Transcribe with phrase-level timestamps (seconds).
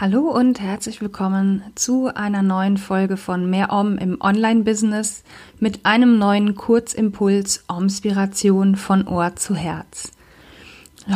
[0.00, 5.24] Hallo und herzlich willkommen zu einer neuen Folge von Mehr Om im Online-Business
[5.58, 10.12] mit einem neuen Kurzimpuls Omspiration von Ohr zu Herz.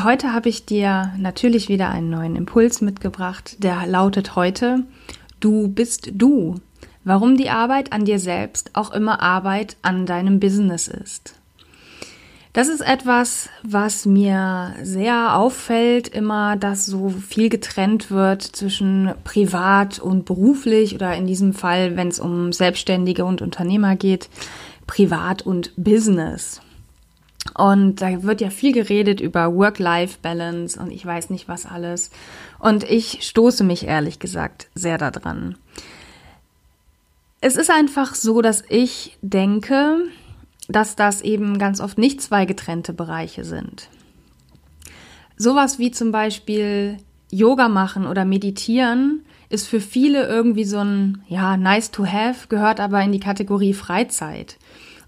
[0.03, 4.83] Heute habe ich dir natürlich wieder einen neuen Impuls mitgebracht, der lautet heute,
[5.39, 6.57] du bist du.
[7.05, 11.41] Warum die Arbeit an dir selbst auch immer Arbeit an deinem Business ist.
[12.53, 19.99] Das ist etwas, was mir sehr auffällt, immer, dass so viel getrennt wird zwischen privat
[19.99, 24.29] und beruflich oder in diesem Fall, wenn es um Selbstständige und Unternehmer geht,
[24.87, 26.61] privat und Business.
[27.55, 32.11] Und da wird ja viel geredet über Work-Life-Balance und ich weiß nicht was alles.
[32.59, 35.57] Und ich stoße mich ehrlich gesagt sehr daran.
[37.41, 40.03] Es ist einfach so, dass ich denke,
[40.69, 43.89] dass das eben ganz oft nicht zwei getrennte Bereiche sind.
[45.37, 46.99] Sowas wie zum Beispiel
[47.31, 52.81] Yoga machen oder meditieren ist für viele irgendwie so ein, ja, nice to have, gehört
[52.81, 54.57] aber in die Kategorie Freizeit.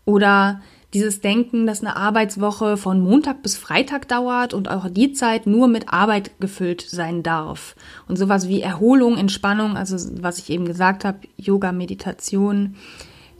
[0.04, 0.60] Oder
[0.92, 5.66] dieses Denken, dass eine Arbeitswoche von Montag bis Freitag dauert und auch die Zeit nur
[5.66, 7.74] mit Arbeit gefüllt sein darf.
[8.06, 12.76] Und sowas wie Erholung, Entspannung, also was ich eben gesagt habe, Yoga, Meditation,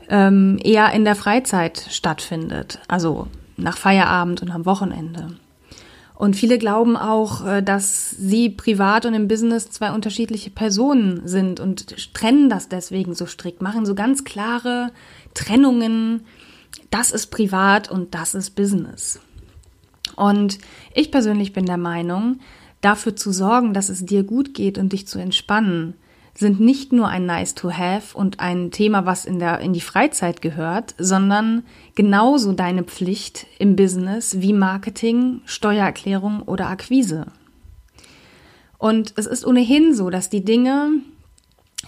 [0.08, 5.28] ähm, eher in der Freizeit stattfindet, also nach Feierabend und am Wochenende.
[6.14, 11.60] Und viele glauben auch, äh, dass sie privat und im Business zwei unterschiedliche Personen sind
[11.60, 14.92] und trennen das deswegen so strikt, machen so ganz klare
[15.34, 16.24] Trennungen.
[16.90, 19.20] Das ist privat und das ist Business.
[20.16, 20.58] Und
[20.94, 22.38] ich persönlich bin der Meinung,
[22.80, 25.94] dafür zu sorgen, dass es dir gut geht und dich zu entspannen,
[26.36, 29.80] sind nicht nur ein Nice to Have und ein Thema, was in der, in die
[29.80, 31.62] Freizeit gehört, sondern
[31.94, 37.26] genauso deine Pflicht im Business wie Marketing, Steuererklärung oder Akquise.
[38.78, 40.90] Und es ist ohnehin so, dass die Dinge,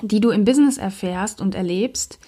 [0.01, 2.21] die du im Business erfährst und erlebst,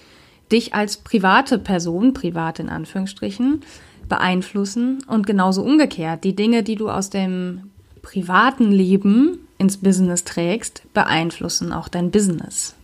[0.50, 3.60] dich als private Person, privat in Anführungsstrichen,
[4.08, 6.24] beeinflussen und genauso umgekehrt.
[6.24, 7.70] Die Dinge, die du aus dem
[8.02, 12.74] privaten Leben ins Business trägst, beeinflussen auch dein Business.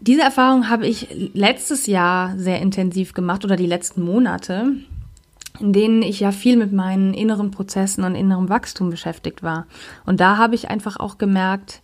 [0.00, 4.72] Diese Erfahrung habe ich letztes Jahr sehr intensiv gemacht oder die letzten Monate,
[5.60, 9.66] in denen ich ja viel mit meinen inneren Prozessen und innerem Wachstum beschäftigt war.
[10.06, 11.82] Und da habe ich einfach auch gemerkt,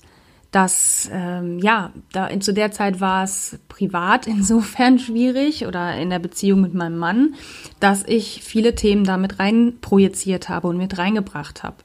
[0.50, 6.18] dass ähm, ja, da zu der Zeit war es privat insofern schwierig oder in der
[6.18, 7.34] Beziehung mit meinem Mann,
[7.80, 11.76] dass ich viele Themen damit rein projiziert habe und mit reingebracht habe.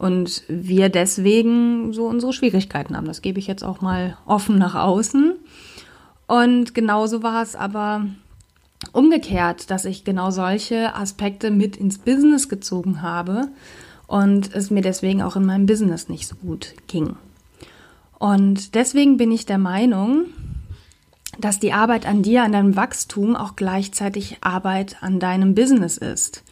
[0.00, 3.06] Und wir deswegen so unsere Schwierigkeiten haben.
[3.06, 5.34] Das gebe ich jetzt auch mal offen nach außen.
[6.26, 8.06] Und genauso war es aber
[8.92, 13.48] umgekehrt, dass ich genau solche Aspekte mit ins Business gezogen habe
[14.06, 17.16] und es mir deswegen auch in meinem Business nicht so gut ging.
[18.18, 20.24] Und deswegen bin ich der Meinung,
[21.38, 26.42] dass die Arbeit an dir, an deinem Wachstum auch gleichzeitig Arbeit an deinem Business ist.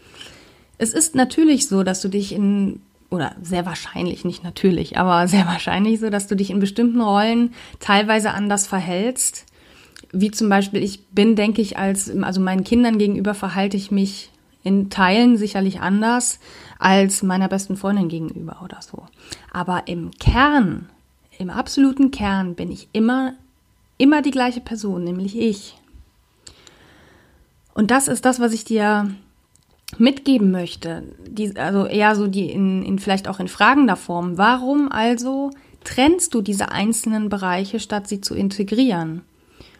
[0.77, 5.47] Es ist natürlich so, dass du dich in oder sehr wahrscheinlich, nicht natürlich, aber sehr
[5.47, 9.47] wahrscheinlich so, dass du dich in bestimmten Rollen teilweise anders verhältst.
[10.13, 14.31] Wie zum Beispiel, ich bin, denke ich, als, also meinen Kindern gegenüber verhalte ich mich
[14.63, 16.41] in Teilen sicherlich anders
[16.79, 19.07] als meiner besten Freundin gegenüber oder so.
[19.53, 20.89] Aber im Kern,
[21.39, 23.35] im absoluten Kern bin ich immer,
[23.97, 25.77] immer die gleiche Person, nämlich ich.
[27.75, 29.15] Und das ist das, was ich dir
[29.97, 34.37] mitgeben möchte, die, also eher so die in, in vielleicht auch in fragender Form.
[34.37, 35.51] Warum also
[35.85, 39.23] trennst du diese einzelnen Bereiche, statt sie zu integrieren?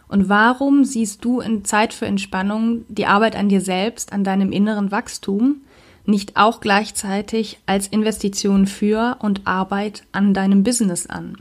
[0.09, 4.53] Und warum siehst du in Zeit für Entspannung die Arbeit an dir selbst, an deinem
[4.53, 5.61] inneren Wachstum,
[6.07, 11.37] nicht auch gleichzeitig als Investition für und Arbeit an deinem Business an?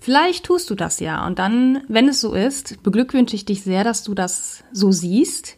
[0.00, 3.84] Vielleicht tust du das ja und dann, wenn es so ist, beglückwünsche ich dich sehr,
[3.84, 5.56] dass du das so siehst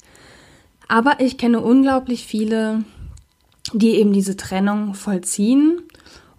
[0.92, 2.84] aber ich kenne unglaublich viele,
[3.72, 5.80] die eben diese Trennung vollziehen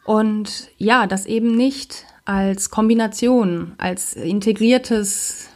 [0.05, 5.49] und ja, das eben nicht als Kombination, als integriertes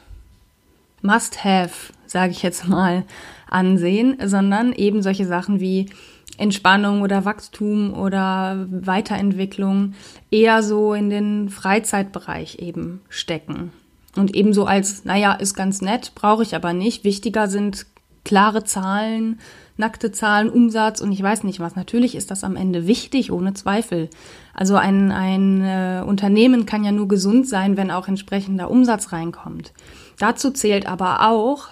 [1.04, 3.06] Must-Have, sage ich jetzt mal,
[3.48, 5.92] ansehen, sondern eben solche Sachen wie
[6.40, 9.94] Entspannung oder Wachstum oder Weiterentwicklung
[10.32, 13.72] eher so in den Freizeitbereich eben stecken.
[14.16, 17.04] Und ebenso als, naja, ist ganz nett, brauche ich aber nicht.
[17.04, 17.86] Wichtiger sind
[18.28, 19.40] klare Zahlen,
[19.78, 21.78] nackte Zahlen, Umsatz und ich weiß nicht was.
[21.78, 24.10] Natürlich ist das am Ende wichtig, ohne Zweifel.
[24.54, 29.72] Also ein, ein äh, Unternehmen kann ja nur gesund sein, wenn auch entsprechender Umsatz reinkommt.
[30.20, 31.70] Dazu zählt aber auch,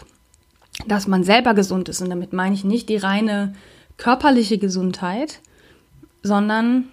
[0.88, 2.02] dass man selber gesund ist.
[2.02, 3.54] Und damit meine ich nicht die reine
[3.98, 5.42] körperliche Gesundheit,
[6.24, 6.86] sondern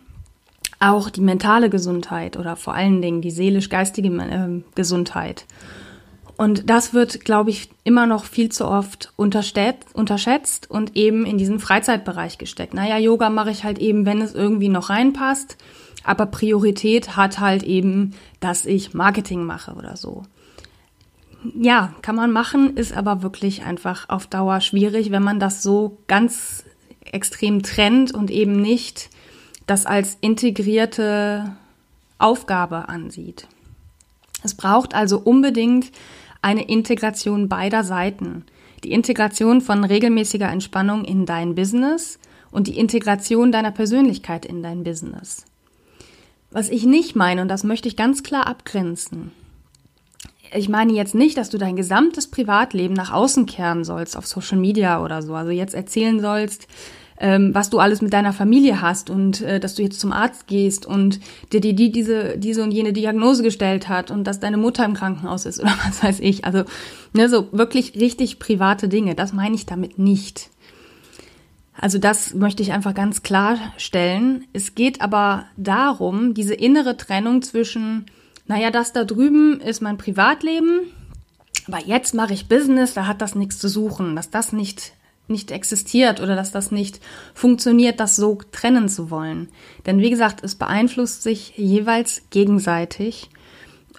[0.81, 5.47] auch die mentale Gesundheit oder vor allen Dingen die seelisch-geistige äh, Gesundheit.
[6.37, 11.61] Und das wird, glaube ich, immer noch viel zu oft unterschätzt und eben in diesen
[11.61, 12.75] Freizeitbereich gesteckt.
[12.75, 15.57] Naja, Yoga mache ich halt eben, wenn es irgendwie noch reinpasst.
[16.05, 20.25] Aber Priorität hat halt eben, dass ich Marketing mache oder so.
[21.55, 25.99] Ja, kann man machen, ist aber wirklich einfach auf Dauer schwierig, wenn man das so
[26.07, 26.65] ganz
[27.05, 29.11] extrem trennt und eben nicht
[29.67, 31.57] das als integrierte
[32.19, 33.49] Aufgabe ansieht.
[34.43, 35.91] Es braucht also unbedingt
[36.41, 38.45] eine Integration beider Seiten.
[38.85, 42.19] Die Integration von regelmäßiger Entspannung in dein Business
[42.51, 45.45] und die Integration deiner Persönlichkeit in dein Business.
[46.51, 49.31] Was ich nicht meine, und das möchte ich ganz klar abgrenzen,
[50.55, 54.59] ich meine jetzt nicht, dass du dein gesamtes Privatleben nach außen kehren sollst auf Social
[54.59, 55.35] Media oder so.
[55.35, 56.69] Also jetzt erzählen sollst,
[57.23, 60.49] ähm, was du alles mit deiner Familie hast und äh, dass du jetzt zum Arzt
[60.49, 61.21] gehst und
[61.53, 64.95] dir die, die diese, diese und jene Diagnose gestellt hat und dass deine Mutter im
[64.95, 66.45] Krankenhaus ist oder was weiß ich.
[66.45, 66.65] Also
[67.13, 70.51] ne, so wirklich richtig private Dinge, das meine ich damit nicht.
[71.81, 74.45] Also das möchte ich einfach ganz klar stellen.
[74.53, 78.07] Es geht aber darum, diese innere Trennung zwischen,
[78.47, 80.81] naja, das da drüben ist mein Privatleben,
[81.69, 84.93] aber jetzt mache ich Business, da hat das nichts zu suchen, dass das nicht
[85.33, 87.01] nicht existiert oder dass das nicht
[87.35, 89.49] funktioniert, das so trennen zu wollen.
[89.87, 93.31] Denn wie gesagt, es beeinflusst sich jeweils gegenseitig.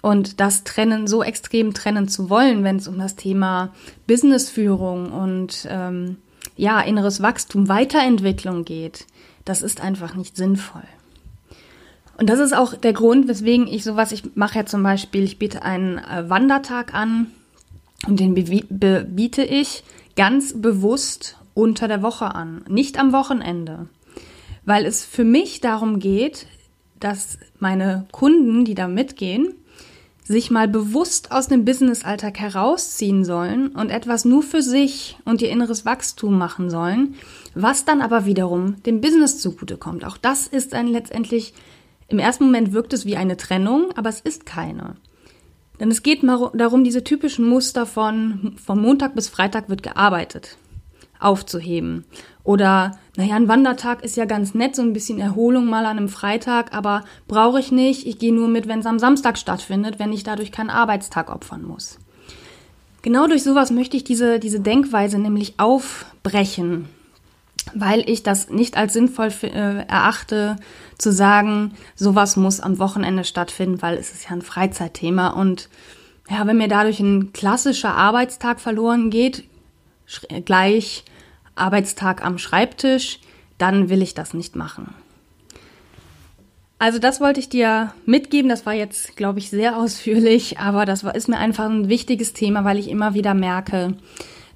[0.00, 3.74] Und das Trennen so extrem trennen zu wollen, wenn es um das Thema
[4.06, 6.18] Businessführung und ähm,
[6.56, 9.06] ja, inneres Wachstum, Weiterentwicklung geht,
[9.44, 10.84] das ist einfach nicht sinnvoll.
[12.16, 15.38] Und das ist auch der Grund, weswegen ich sowas, ich mache ja zum Beispiel, ich
[15.38, 17.28] biete einen äh, Wandertag an
[18.06, 19.84] und den biete ich
[20.16, 23.88] ganz bewusst unter der Woche an, nicht am Wochenende,
[24.64, 26.46] weil es für mich darum geht,
[27.00, 29.54] dass meine Kunden, die da mitgehen,
[30.26, 35.50] sich mal bewusst aus dem Businessalltag herausziehen sollen und etwas nur für sich und ihr
[35.50, 37.14] inneres Wachstum machen sollen,
[37.54, 40.04] was dann aber wiederum dem Business zugutekommt.
[40.04, 41.52] Auch das ist dann letztendlich,
[42.08, 44.96] im ersten Moment wirkt es wie eine Trennung, aber es ist keine.
[45.84, 50.56] Denn es geht darum, diese typischen Muster von, von Montag bis Freitag wird gearbeitet,
[51.20, 52.06] aufzuheben.
[52.42, 56.08] Oder, naja, ein Wandertag ist ja ganz nett, so ein bisschen Erholung mal an einem
[56.08, 58.06] Freitag, aber brauche ich nicht.
[58.06, 61.62] Ich gehe nur mit, wenn es am Samstag stattfindet, wenn ich dadurch keinen Arbeitstag opfern
[61.62, 61.98] muss.
[63.02, 66.88] Genau durch sowas möchte ich diese, diese Denkweise nämlich aufbrechen
[67.72, 70.56] weil ich das nicht als sinnvoll äh, erachte,
[70.98, 75.68] zu sagen, sowas muss am Wochenende stattfinden, weil es ist ja ein Freizeitthema und
[76.28, 79.44] ja, wenn mir dadurch ein klassischer Arbeitstag verloren geht,
[80.44, 81.04] gleich
[81.54, 83.20] Arbeitstag am Schreibtisch,
[83.58, 84.94] dann will ich das nicht machen.
[86.78, 88.48] Also das wollte ich dir mitgeben.
[88.48, 92.32] Das war jetzt, glaube ich, sehr ausführlich, aber das war, ist mir einfach ein wichtiges
[92.32, 93.94] Thema, weil ich immer wieder merke,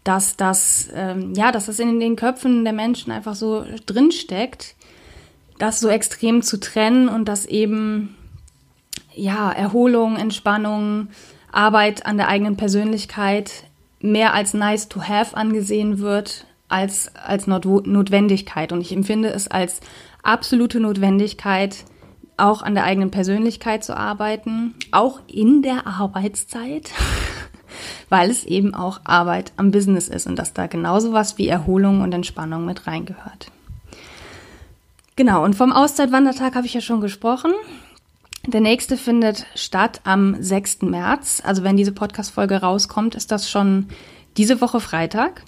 [0.08, 4.74] dass das, ähm, ja, dass das in den Köpfen der Menschen einfach so drinsteckt,
[5.58, 8.16] das so extrem zu trennen und dass eben,
[9.14, 11.08] ja, Erholung, Entspannung,
[11.52, 13.64] Arbeit an der eigenen Persönlichkeit
[14.00, 18.72] mehr als nice to have angesehen wird als, als Notwendigkeit.
[18.72, 19.80] Und ich empfinde es als
[20.22, 21.84] absolute Notwendigkeit,
[22.38, 26.92] auch an der eigenen Persönlichkeit zu arbeiten, auch in der Arbeitszeit.
[28.08, 32.00] weil es eben auch Arbeit am Business ist und dass da genauso was wie Erholung
[32.00, 33.50] und Entspannung mit reingehört.
[35.16, 37.52] Genau, und vom Auszeitwandertag habe ich ja schon gesprochen.
[38.46, 40.82] Der nächste findet statt am 6.
[40.82, 41.42] März.
[41.44, 43.88] Also wenn diese Podcast-Folge rauskommt, ist das schon
[44.36, 45.42] diese Woche Freitag.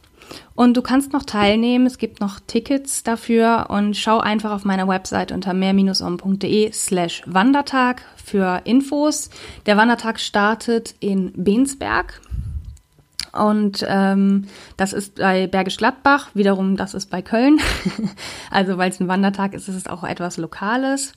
[0.55, 1.87] Und du kannst noch teilnehmen.
[1.87, 8.03] Es gibt noch Tickets dafür und schau einfach auf meiner Website unter mehr-om.de slash Wandertag
[8.17, 9.31] für Infos.
[9.67, 12.21] Der Wandertag startet in Bensberg.
[13.33, 17.61] Und ähm, das ist bei Bergisch Gladbach, wiederum das ist bei Köln.
[18.51, 21.13] also weil es ein Wandertag ist, ist es auch etwas Lokales.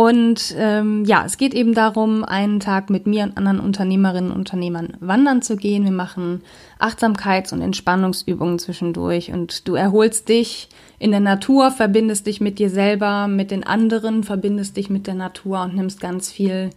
[0.00, 4.38] Und ähm, ja, es geht eben darum, einen Tag mit mir und anderen Unternehmerinnen und
[4.38, 5.84] Unternehmern wandern zu gehen.
[5.84, 6.40] Wir machen
[6.78, 12.70] Achtsamkeits- und Entspannungsübungen zwischendurch und du erholst dich in der Natur, verbindest dich mit dir
[12.70, 16.70] selber, mit den anderen, verbindest dich mit der Natur und nimmst ganz viel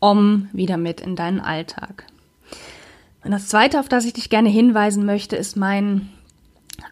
[0.00, 2.06] Om wieder mit in deinen Alltag.
[3.22, 6.08] Und das Zweite, auf das ich dich gerne hinweisen möchte, ist mein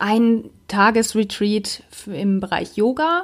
[0.00, 3.23] Ein-Tages-Retreat im Bereich Yoga.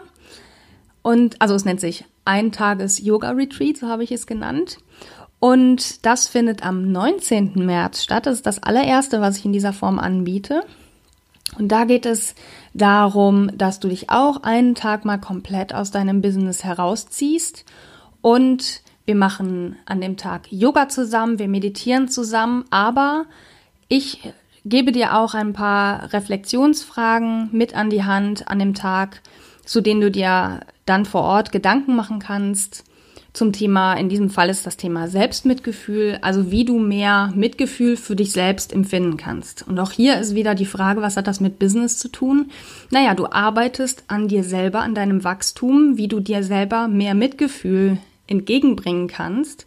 [1.02, 4.78] Und also es nennt sich ein Tages Yoga Retreat, so habe ich es genannt.
[5.40, 7.66] Und das findet am 19.
[7.66, 8.26] März statt.
[8.26, 10.62] Das ist das allererste, was ich in dieser Form anbiete.
[11.58, 12.34] Und da geht es
[12.72, 17.64] darum, dass du dich auch einen Tag mal komplett aus deinem Business herausziehst
[18.22, 23.26] und wir machen an dem Tag Yoga zusammen, wir meditieren zusammen, aber
[23.88, 24.32] ich
[24.64, 29.20] gebe dir auch ein paar Reflexionsfragen mit an die Hand an dem Tag,
[29.64, 32.84] zu denen du dir dann vor Ort Gedanken machen kannst
[33.34, 38.14] zum Thema, in diesem Fall ist das Thema Selbstmitgefühl, also wie du mehr Mitgefühl für
[38.14, 39.66] dich selbst empfinden kannst.
[39.66, 42.52] Und auch hier ist wieder die Frage, was hat das mit Business zu tun?
[42.92, 47.98] Naja, du arbeitest an dir selber, an deinem Wachstum, wie du dir selber mehr Mitgefühl
[48.28, 49.66] entgegenbringen kannst.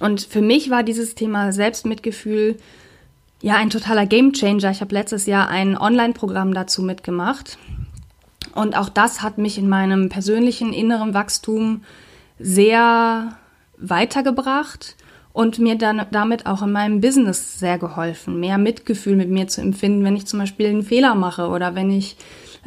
[0.00, 2.56] Und für mich war dieses Thema Selbstmitgefühl
[3.42, 4.70] ja ein totaler Gamechanger.
[4.70, 7.58] Ich habe letztes Jahr ein Online-Programm dazu mitgemacht.
[8.54, 11.82] Und auch das hat mich in meinem persönlichen inneren Wachstum
[12.38, 13.36] sehr
[13.78, 14.96] weitergebracht
[15.32, 19.60] und mir dann damit auch in meinem Business sehr geholfen, mehr Mitgefühl mit mir zu
[19.60, 22.16] empfinden, wenn ich zum Beispiel einen Fehler mache oder wenn ich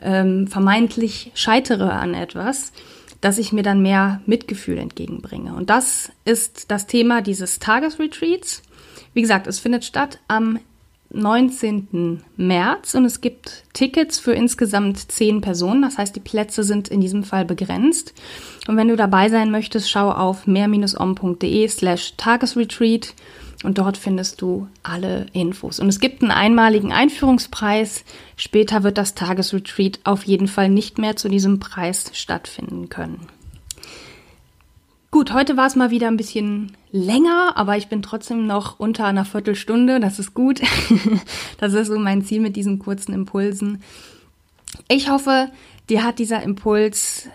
[0.01, 2.71] ähm, vermeintlich scheitere an etwas,
[3.21, 5.53] dass ich mir dann mehr Mitgefühl entgegenbringe.
[5.53, 8.62] Und das ist das Thema dieses Tagesretreats.
[9.13, 10.59] Wie gesagt, es findet statt am
[11.11, 12.21] 19.
[12.37, 15.81] März und es gibt Tickets für insgesamt zehn Personen.
[15.81, 18.13] Das heißt, die Plätze sind in diesem Fall begrenzt.
[18.67, 23.15] Und wenn du dabei sein möchtest, schau auf mehr-om.de slash Tagesretreat
[23.63, 25.79] und dort findest du alle Infos.
[25.79, 28.05] Und es gibt einen einmaligen Einführungspreis.
[28.37, 33.27] Später wird das Tagesretreat auf jeden Fall nicht mehr zu diesem Preis stattfinden können.
[35.11, 39.05] Gut, heute war es mal wieder ein bisschen länger, aber ich bin trotzdem noch unter
[39.05, 39.99] einer Viertelstunde.
[39.99, 40.61] Das ist gut.
[41.57, 43.81] das ist so mein Ziel mit diesen kurzen Impulsen.
[44.87, 45.49] Ich hoffe,
[45.89, 47.27] dir hat dieser Impuls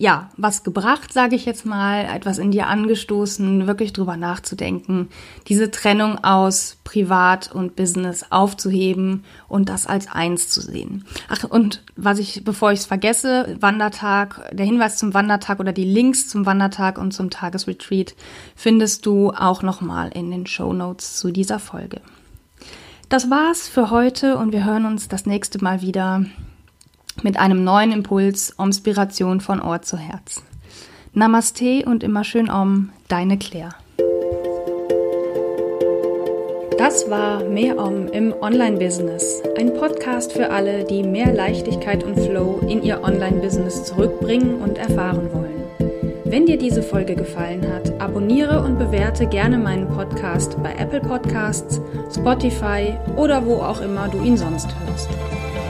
[0.00, 5.10] ja, was gebracht, sage ich jetzt mal, etwas in dir angestoßen, wirklich drüber nachzudenken,
[5.46, 11.04] diese Trennung aus Privat und Business aufzuheben und das als eins zu sehen.
[11.28, 15.84] Ach, und was ich, bevor ich es vergesse, Wandertag, der Hinweis zum Wandertag oder die
[15.84, 18.14] Links zum Wandertag und zum Tagesretreat
[18.56, 22.00] findest du auch nochmal in den Show Notes zu dieser Folge.
[23.10, 26.24] Das war's für heute und wir hören uns das nächste Mal wieder
[27.22, 30.42] mit einem neuen Impuls, Inspiration von Ohr zu Herz.
[31.12, 33.74] Namaste und immer schön Om, deine Claire.
[36.78, 42.60] Das war Mehr Om im Online-Business, ein Podcast für alle, die mehr Leichtigkeit und Flow
[42.68, 45.60] in ihr Online-Business zurückbringen und erfahren wollen.
[46.24, 51.80] Wenn dir diese Folge gefallen hat, abonniere und bewerte gerne meinen Podcast bei Apple Podcasts,
[52.16, 55.10] Spotify oder wo auch immer du ihn sonst hörst.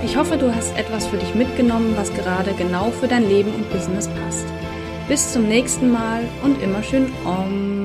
[0.03, 3.71] Ich hoffe, du hast etwas für dich mitgenommen, was gerade genau für dein Leben und
[3.71, 4.47] Business passt.
[5.09, 7.80] Bis zum nächsten Mal und immer schön Om.